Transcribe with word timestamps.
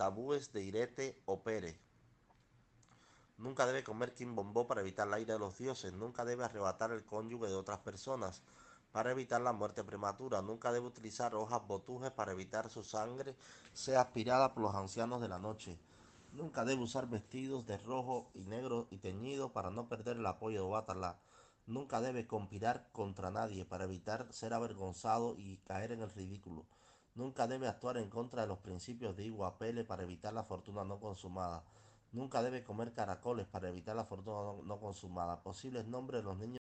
tabúes 0.00 0.50
de 0.54 0.62
Irete 0.62 1.20
o 1.26 1.42
Pere. 1.42 1.78
Nunca 3.36 3.66
debe 3.66 3.84
comer 3.84 4.14
quimbombó 4.14 4.66
para 4.66 4.80
evitar 4.80 5.06
la 5.06 5.20
ira 5.20 5.34
de 5.34 5.40
los 5.40 5.58
dioses. 5.58 5.92
Nunca 5.92 6.24
debe 6.24 6.42
arrebatar 6.42 6.90
el 6.90 7.04
cónyuge 7.04 7.48
de 7.48 7.54
otras 7.54 7.80
personas 7.80 8.40
para 8.92 9.10
evitar 9.10 9.42
la 9.42 9.52
muerte 9.52 9.84
prematura. 9.84 10.40
Nunca 10.40 10.72
debe 10.72 10.86
utilizar 10.86 11.34
hojas 11.34 11.66
botujes 11.66 12.10
para 12.12 12.32
evitar 12.32 12.70
su 12.70 12.82
sangre 12.82 13.36
sea 13.74 14.00
aspirada 14.00 14.54
por 14.54 14.62
los 14.62 14.74
ancianos 14.74 15.20
de 15.20 15.28
la 15.28 15.38
noche. 15.38 15.78
Nunca 16.32 16.64
debe 16.64 16.82
usar 16.82 17.06
vestidos 17.06 17.66
de 17.66 17.76
rojo 17.76 18.30
y 18.32 18.46
negro 18.46 18.86
y 18.90 18.96
teñido 18.96 19.52
para 19.52 19.70
no 19.70 19.86
perder 19.86 20.16
el 20.16 20.24
apoyo 20.24 20.64
de 20.64 20.70
Batalá. 20.70 21.18
Nunca 21.66 22.00
debe 22.00 22.26
conspirar 22.26 22.88
contra 22.92 23.30
nadie 23.30 23.66
para 23.66 23.84
evitar 23.84 24.32
ser 24.32 24.54
avergonzado 24.54 25.36
y 25.36 25.58
caer 25.58 25.92
en 25.92 26.00
el 26.00 26.10
ridículo. 26.10 26.64
Nunca 27.14 27.46
debe 27.46 27.68
actuar 27.68 27.98
en 27.98 28.08
contra 28.08 28.42
de 28.42 28.48
los 28.48 28.58
principios 28.58 29.16
de 29.16 29.24
Iguapele 29.26 29.84
para 29.84 30.02
evitar 30.02 30.32
la 30.32 30.44
fortuna 30.44 30.84
no 30.84 30.98
consumada. 30.98 31.62
Nunca 32.12 32.42
debe 32.42 32.64
comer 32.64 32.92
caracoles 32.92 33.46
para 33.46 33.68
evitar 33.68 33.94
la 33.94 34.04
fortuna 34.04 34.60
no 34.64 34.80
consumada. 34.80 35.42
Posibles 35.42 35.86
nombres 35.86 36.22
de 36.22 36.28
los 36.28 36.38
niños 36.38 36.58